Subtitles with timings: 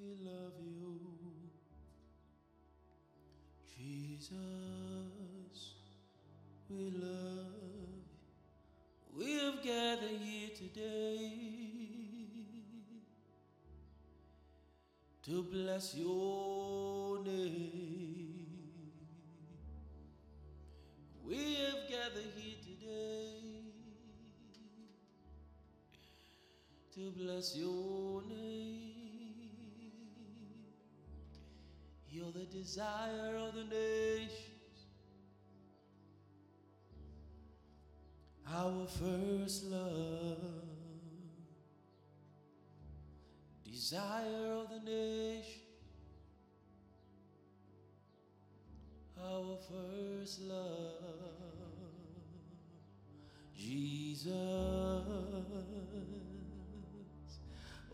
[0.00, 0.98] we love you.
[3.76, 4.30] Jesus,
[6.68, 8.02] we love you.
[9.16, 11.32] We have gathered here today
[15.24, 18.46] to bless your name.
[21.26, 23.60] We have gathered here today
[26.94, 28.79] to bless your name.
[32.20, 34.84] You're the desire of the nations,
[38.46, 40.36] our first love,
[43.64, 45.62] desire of the nation,
[49.18, 51.70] our first love,
[53.56, 54.34] Jesus.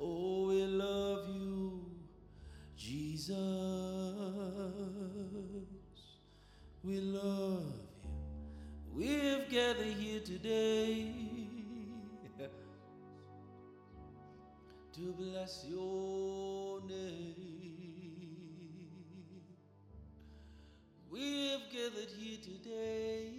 [0.00, 1.84] Oh, we love you,
[2.76, 4.15] Jesus.
[6.86, 8.10] We love you.
[8.94, 11.12] We've gathered here today
[14.92, 17.34] to bless your name.
[21.10, 23.32] We've gathered here today,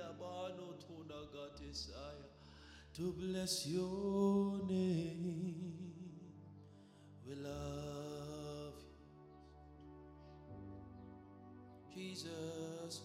[0.00, 0.76] Abano
[2.94, 5.54] to bless your name.
[7.28, 7.85] We love
[11.96, 13.00] Jesus,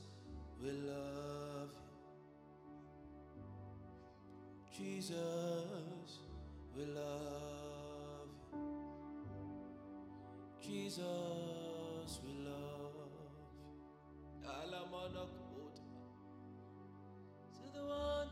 [0.62, 1.80] we love you.
[4.78, 5.16] Jesus,
[6.76, 8.60] we love you.
[10.62, 13.16] Jesus, we love
[14.44, 14.46] you.
[14.46, 15.88] Alamanakota.
[17.56, 18.30] To the one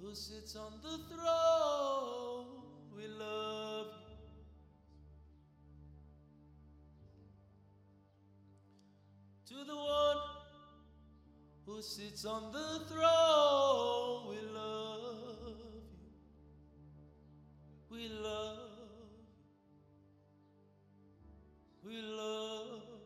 [0.00, 2.46] who sits on the throne,
[2.96, 3.37] we love
[11.82, 15.88] sits on the throne, we love you.
[17.90, 18.58] We love
[21.84, 21.90] you.
[21.90, 22.98] We love you.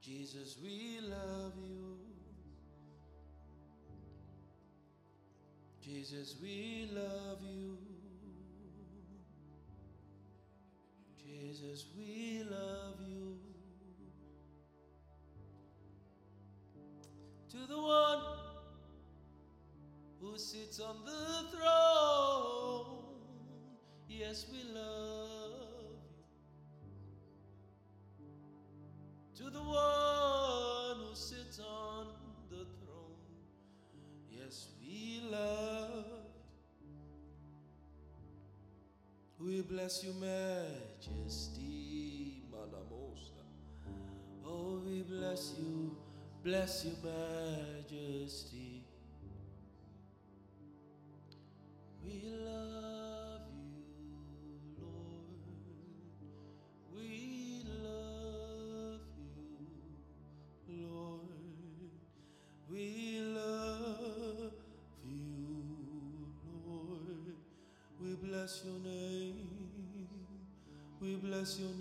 [0.00, 1.96] Jesus, we love you.
[5.82, 7.78] Jesus, we love you.
[11.22, 13.19] Jesus, we love you.
[17.50, 18.20] To the one
[20.20, 22.86] who sits on the throne,
[24.08, 25.28] yes, we love
[29.36, 29.44] you.
[29.44, 32.06] To the one who sits on
[32.50, 33.16] the throne,
[34.30, 36.06] yes, we love
[39.38, 39.46] you.
[39.46, 41.70] We bless you, majesty.
[44.52, 45.96] Oh, we bless you,
[46.42, 48.82] bless you, majesty.
[52.02, 55.26] We love you, Lord.
[56.96, 59.00] We love
[60.66, 61.20] you, Lord.
[62.70, 64.52] We love
[65.04, 66.32] you,
[66.66, 67.36] Lord.
[68.00, 69.46] We bless your name.
[71.00, 71.79] We bless your name.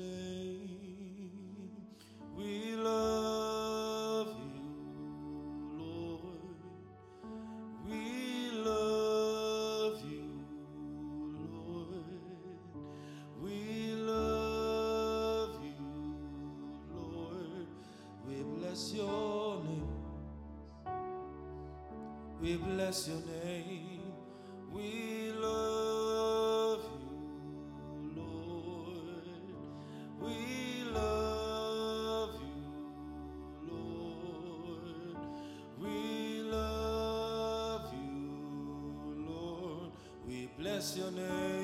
[23.00, 24.02] Bless your name.
[24.74, 29.26] We love you, Lord.
[30.22, 35.18] We love you, Lord.
[35.80, 39.92] We love you, Lord.
[40.28, 41.59] We bless your name.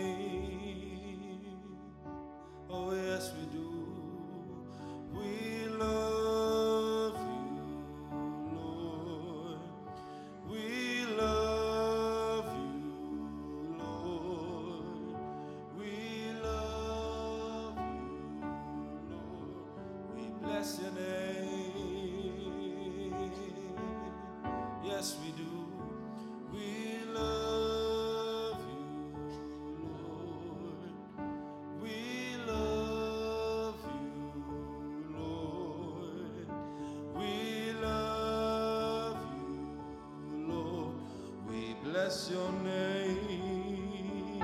[42.05, 44.43] bless your name.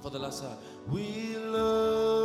[0.00, 2.17] For the last time, we love.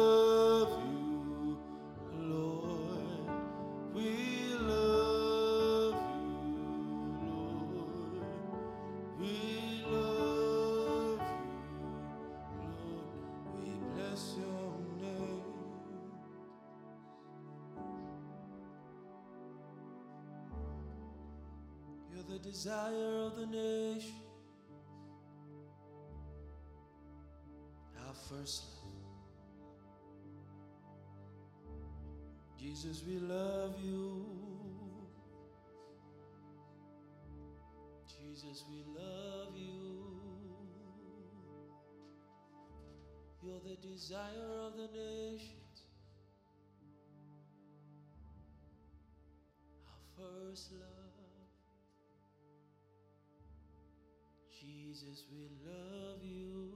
[22.63, 24.13] Desire of the nation.
[28.07, 28.93] Our first love.
[32.57, 34.25] Jesus, we love you.
[38.07, 40.05] Jesus, we love you.
[43.43, 45.83] You're the desire of the nations.
[49.85, 51.02] Our first love.
[54.93, 56.69] Jesus, we love you.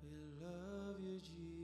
[0.00, 0.10] We
[0.40, 1.55] love you, Jesus.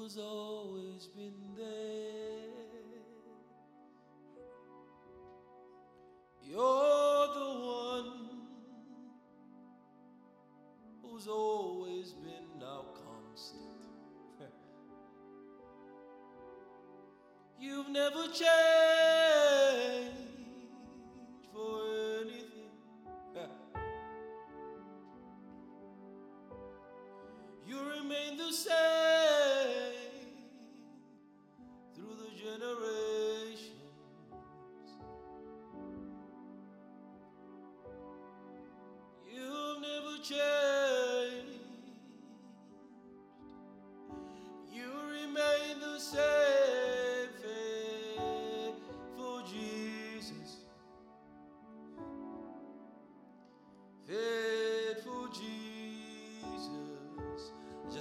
[0.00, 2.48] Who's always been there.
[6.42, 8.12] You're the one
[11.02, 13.60] who's always been now constant.
[17.60, 19.19] You've never changed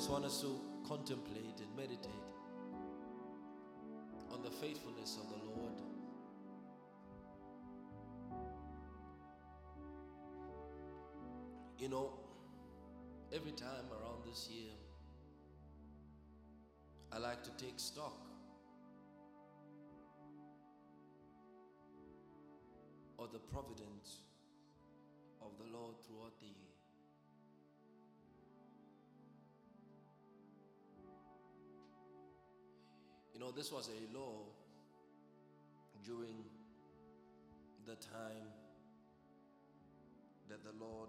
[0.09, 2.09] want us to contemplate and meditate
[4.31, 5.81] on the faithfulness of the Lord.
[11.77, 12.13] You know,
[13.31, 14.71] every time around this year,
[17.11, 18.17] I like to take stock
[23.19, 24.21] of the providence
[25.39, 26.69] of the Lord throughout the year.
[33.39, 34.41] You know, this was a law
[36.03, 36.44] during
[37.86, 38.51] the time
[40.50, 41.07] that the Lord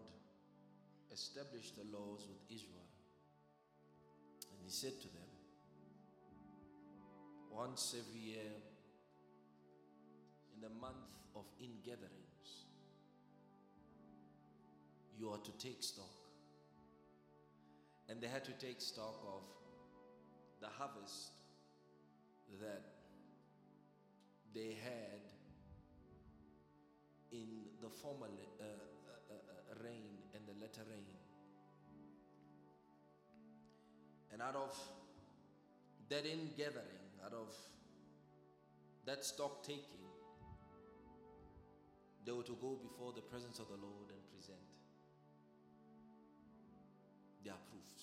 [1.13, 2.87] established the laws with Israel.
[4.53, 5.31] And He said to them,
[7.53, 8.53] once every year,
[10.55, 12.69] in the month of ingatherings,
[15.19, 16.15] you are to take stock.
[18.09, 19.43] And they had to take stock of
[20.61, 21.40] the harvest
[22.59, 22.83] that
[24.55, 25.21] they had
[27.33, 27.47] in
[27.81, 31.07] the former uh, uh, uh, rain and the latter rain.
[34.33, 34.77] And out of
[36.09, 37.55] that ingathering, out of
[39.07, 40.07] that stock taking,
[42.25, 44.59] they were to go before the presence of the Lord and present
[47.45, 48.00] their proofs.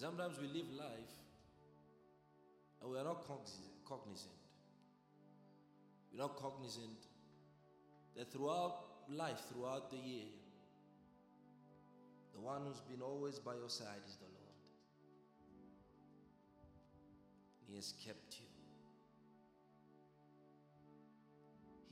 [0.00, 1.12] Sometimes we live life
[2.80, 3.22] and we are not
[3.86, 4.32] cognizant.
[6.10, 7.04] We're not cognizant
[8.16, 8.76] that throughout
[9.10, 10.24] life, throughout the year,
[12.32, 14.56] the one who's been always by your side is the Lord.
[17.68, 18.46] He has kept you.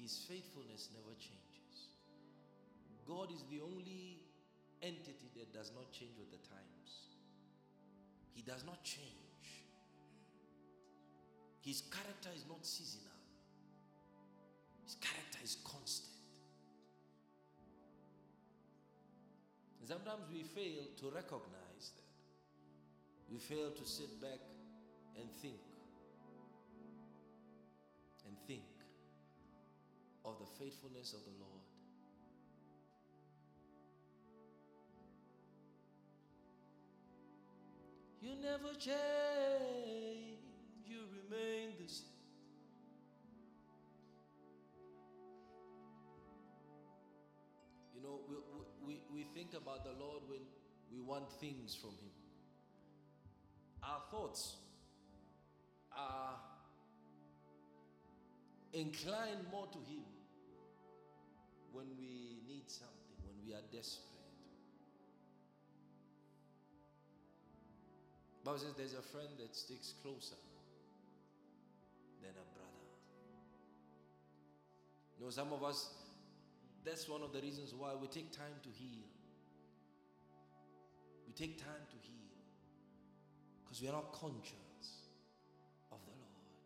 [0.03, 1.93] His faithfulness never changes.
[3.07, 4.23] God is the only
[4.81, 7.18] entity that does not change with the times.
[8.39, 9.67] He does not change.
[11.61, 13.19] His character is not seasonal.
[14.85, 16.15] His character is constant.
[19.89, 22.15] Sometimes we fail to recognize that.
[23.29, 24.39] We fail to sit back
[25.19, 25.59] and think.
[28.25, 28.71] And think
[30.25, 31.78] of the faithfulness of the Lord.
[38.23, 40.39] Never change,
[40.87, 42.07] you remain the same.
[47.95, 48.37] You know, we,
[48.85, 50.41] we, we think about the Lord when
[50.93, 52.11] we want things from Him.
[53.83, 54.57] Our thoughts
[55.97, 56.35] are
[58.73, 60.03] inclined more to Him
[61.73, 64.18] when we need something, when we are desperate.
[68.49, 70.41] Bible says there's a friend that sticks closer
[72.23, 72.89] than a brother.
[75.19, 75.91] You know, some of us,
[76.83, 79.05] that's one of the reasons why we take time to heal.
[81.27, 82.41] We take time to heal
[83.65, 85.05] because we are not conscious
[85.93, 86.65] of the Lord.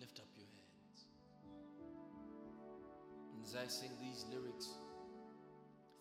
[0.00, 1.06] Lift up your hands.
[3.36, 4.66] And as I sing these lyrics,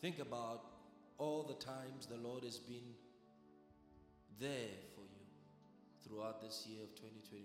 [0.02, 0.64] think about
[1.20, 2.96] all the times the Lord has been
[4.40, 5.26] there for you
[6.04, 7.44] throughout this year of 2021.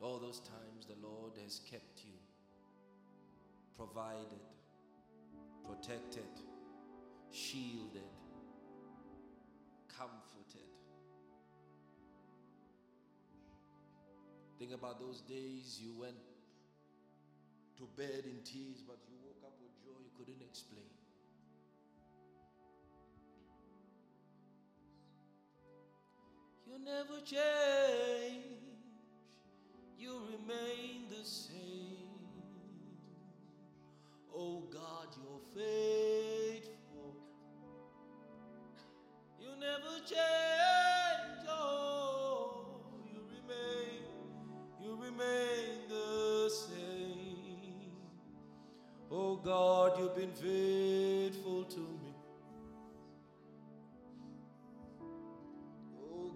[0.00, 2.18] All those times the Lord has kept you,
[3.76, 4.44] provided,
[5.64, 6.28] protected,
[7.30, 8.02] shielded,
[9.88, 10.68] comforted.
[14.58, 16.16] Think about those days you went
[17.78, 21.01] to bed in tears, but you woke up with joy you couldn't explain.
[26.72, 28.62] You never change,
[29.98, 31.58] you remain the same.
[34.34, 37.16] Oh God, you're faithful.
[39.38, 42.80] You never change, oh,
[43.12, 44.02] you remain,
[44.82, 47.92] you remain the same.
[49.10, 51.41] Oh God, you've been faithful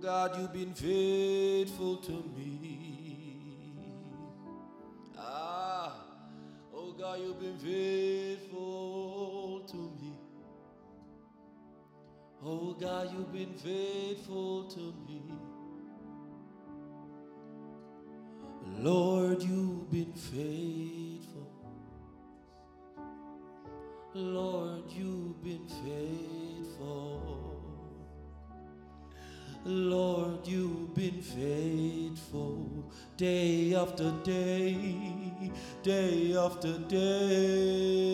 [0.06, 3.82] God, you've been faithful to me.
[5.18, 5.96] Ah,
[6.72, 10.12] oh God, you've been faithful to me.
[12.44, 15.22] Oh God, you've been faithful to me.
[18.78, 21.50] Lord, you've been faithful.
[24.14, 27.55] Lord, you've been faithful.
[29.68, 32.84] Lord, you've been faithful
[33.16, 35.50] day after day,
[35.82, 38.06] day after day.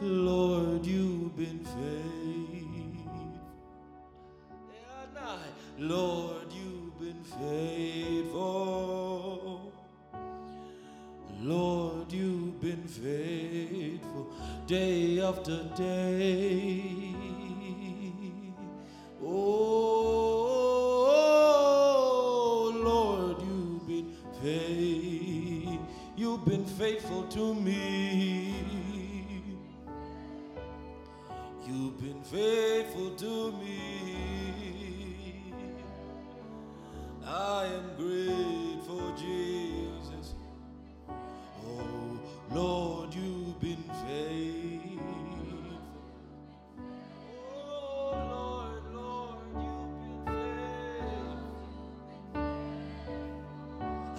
[0.00, 2.22] Lord, you've been faithful.
[5.78, 8.32] Lord, you've been faithful.
[11.42, 14.32] Lord, you've been faithful
[14.66, 17.11] day after day.
[26.92, 28.54] Faithful to me.
[31.66, 33.78] You've been faithful to me.
[37.24, 40.34] I am grateful, Jesus.
[41.64, 42.18] Oh,
[42.50, 45.78] Lord, you've been faithful.
[47.54, 50.44] Oh, Lord, Lord, you've been
[52.34, 52.42] faithful.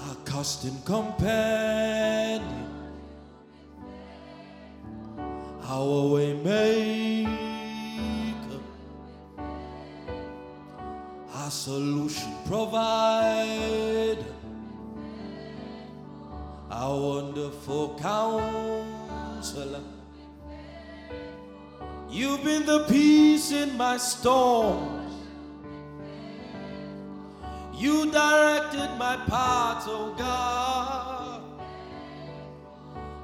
[0.08, 2.13] Our constant companion,
[16.74, 19.84] our wonderful counselor.
[22.10, 25.14] You've been the peace in my storms.
[27.76, 31.44] You directed my path, oh God.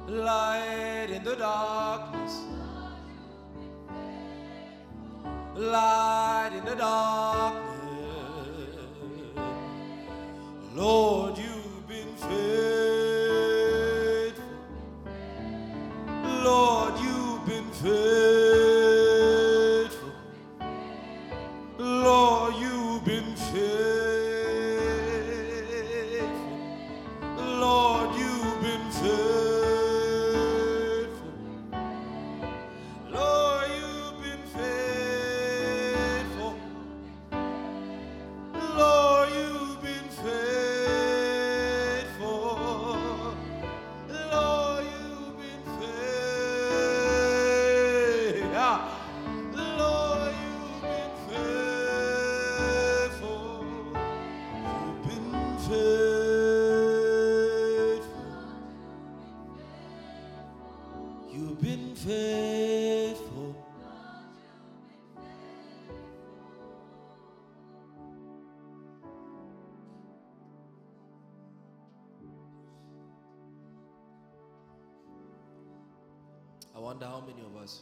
[0.08, 2.38] Light in the darkness.
[5.56, 7.70] Light in the darkness.
[10.72, 11.49] Lord, you've
[77.00, 77.80] wonder how many of us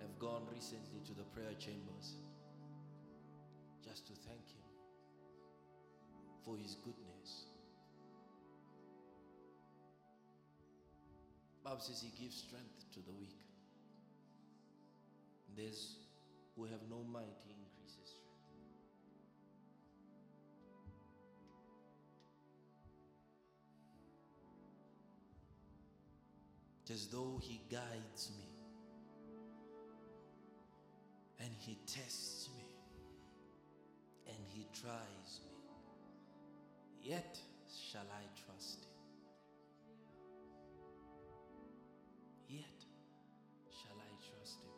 [0.00, 2.14] have gone recently to the prayer chambers
[3.84, 4.70] just to thank Him
[6.44, 7.46] for His goodness.
[11.64, 13.40] Bible says He gives strength to the weak.
[15.56, 15.96] There's
[16.56, 17.42] who have no might,
[26.92, 28.44] as though He guides me
[31.38, 32.64] and He tests me
[34.26, 35.50] and He tries me.
[37.02, 38.90] Yet shall I trust Him.
[42.48, 42.84] Yet
[43.70, 44.70] shall I trust Him.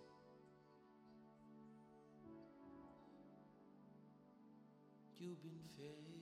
[5.19, 6.13] You've been faithful.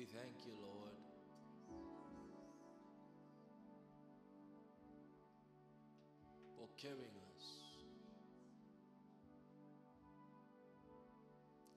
[0.00, 0.96] We thank you, Lord.
[6.56, 7.44] For carrying us,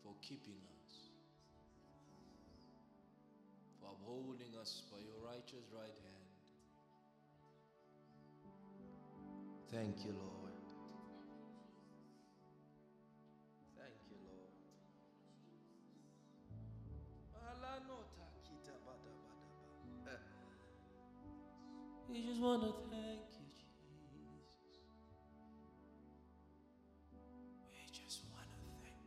[0.01, 1.12] for keeping us,
[3.82, 6.32] for upholding us by your righteous right hand.
[9.70, 10.42] Thank you, Lord.
[22.13, 24.77] We just want to thank you, Jesus.
[27.71, 29.01] We just want to thank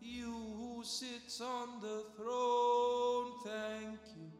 [0.00, 0.08] you.
[0.08, 4.30] You who sits on the throne, thank you.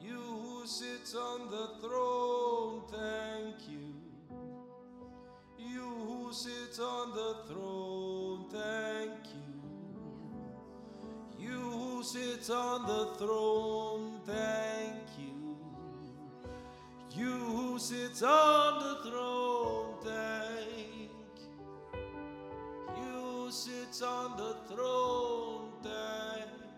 [0.00, 3.94] You who sits on the throne, thank you.
[5.58, 9.23] You who sits on the throne, thank you.
[12.04, 15.56] Sits on the throne, thank you.
[17.10, 21.98] You who sits on the throne, thank you.
[22.94, 26.68] You who sits on the throne, thank you.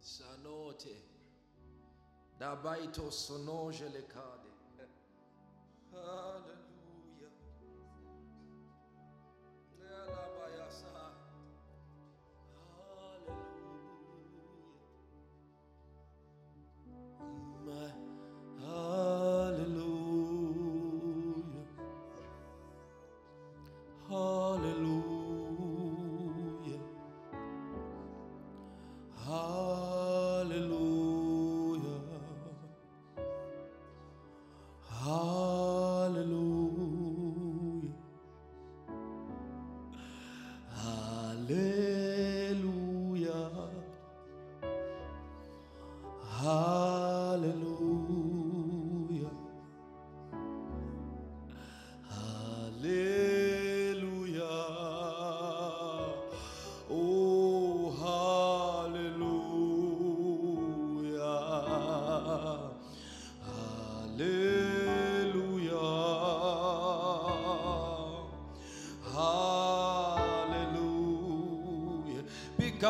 [0.00, 1.17] Sanote.
[2.38, 4.48] Dabaito sonoje lekade.
[5.92, 6.57] Hallelujah.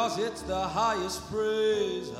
[0.08, 2.10] Because it's the highest praise.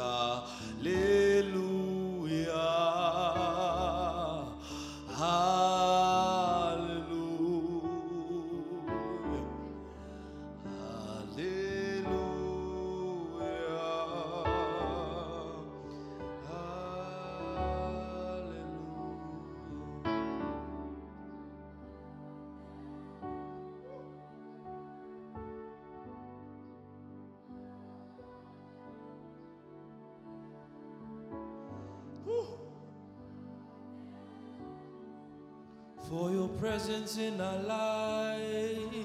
[36.09, 38.99] For your presence in our lives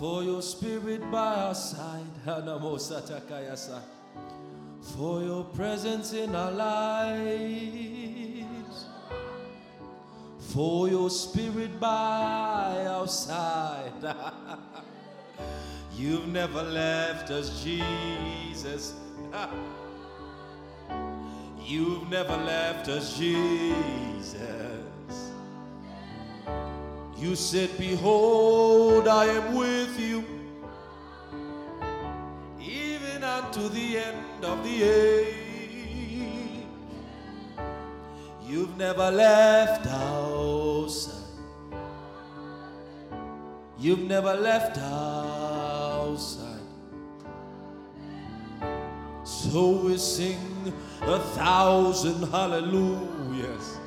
[0.00, 2.06] for your spirit by our side.
[4.96, 7.66] For your presence in our lives.
[10.38, 13.92] For your spirit by our side.
[15.98, 18.94] You've never left us, Jesus.
[21.70, 24.34] You've never left us, Jesus.
[27.16, 30.24] You said, Behold, I am with you
[32.60, 36.66] even unto the end of the age.
[38.44, 41.14] You've never left our side.
[43.78, 46.46] You've never left our side.
[49.22, 49.96] So we
[51.02, 53.78] a thousand hallelujahs.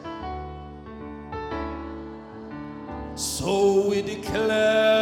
[3.15, 4.92] So we declare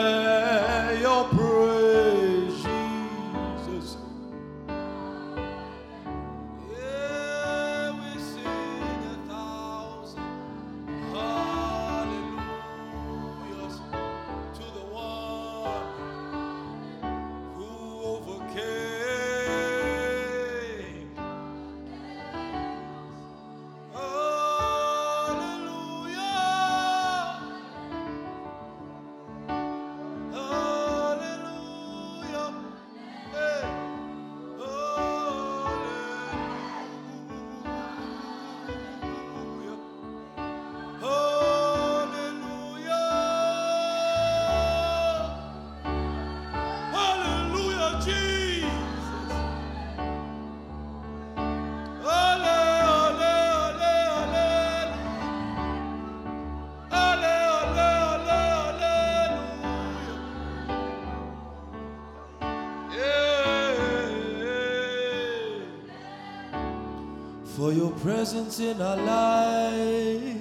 [67.91, 70.37] presence in our lives,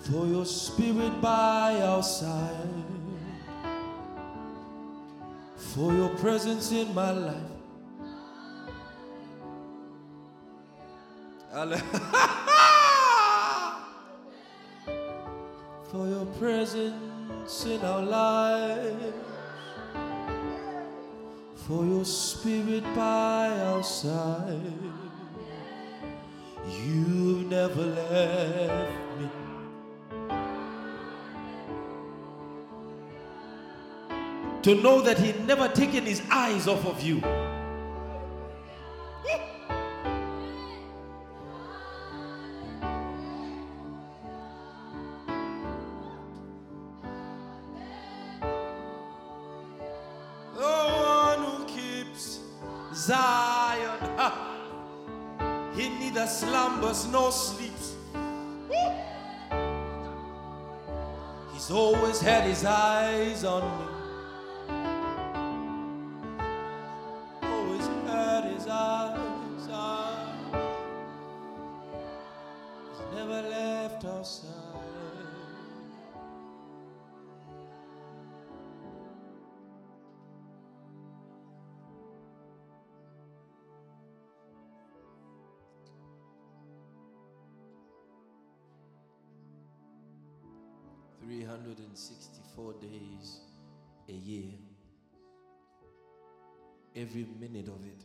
[0.00, 2.84] for your spirit by our side,
[5.56, 7.36] for your presence in my life.
[15.90, 19.27] For your presence in our lives,
[21.68, 24.72] for your spirit by our side.
[26.66, 29.28] You've never left me.
[34.62, 37.20] To know that He never taken His eyes off of you.
[52.98, 54.00] Zion.
[55.76, 57.94] He neither slumbers nor sleeps.
[61.52, 63.97] He's always had his eyes on me.
[96.98, 98.02] Every minute of it.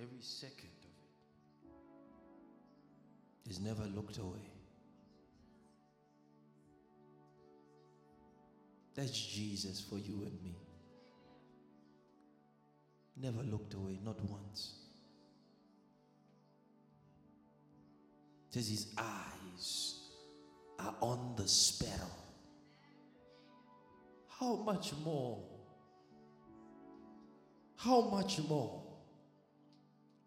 [0.00, 1.68] Every second of it.
[3.48, 4.52] He's never looked away.
[8.94, 10.54] That's Jesus for you and me.
[13.20, 14.74] Never looked away, not once.
[18.50, 19.98] Says his eyes
[20.78, 22.12] are on the sparrow.
[24.38, 25.53] How much more?
[27.84, 28.80] How much more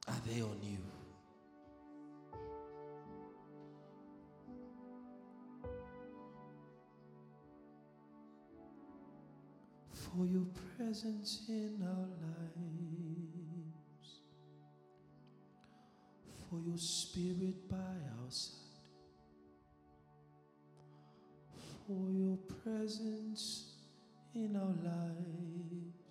[0.07, 0.77] are they on you?
[9.91, 10.45] For your
[10.77, 14.19] presence in our lives,
[16.47, 18.53] for your spirit by our side.
[21.87, 23.73] For your presence
[24.35, 26.06] in our lives,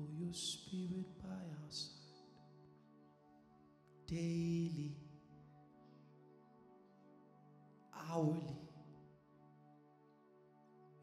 [0.00, 1.90] for your spirit by our side,
[4.06, 4.96] daily,
[8.10, 8.56] hourly,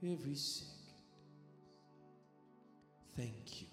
[0.04, 0.74] every second.
[3.16, 3.68] Thank you.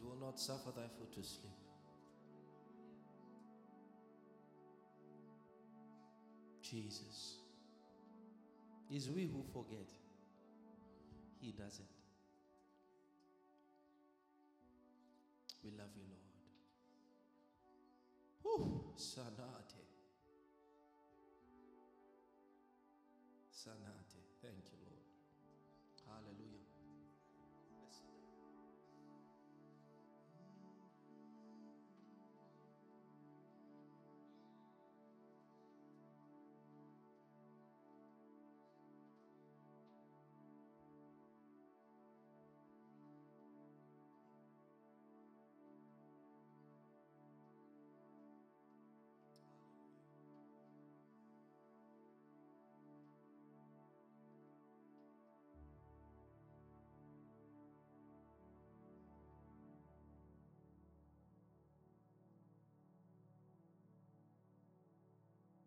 [0.00, 1.57] You will not suffer thy foot to sleep.
[6.70, 7.38] Jesus.
[8.90, 9.88] Is we who forget.
[11.40, 11.86] He doesn't.
[15.64, 16.28] We love you, Lord.
[18.96, 19.84] Sanate.
[23.52, 23.97] Sanate.